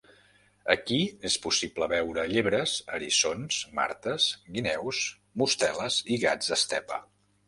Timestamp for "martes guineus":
3.81-5.03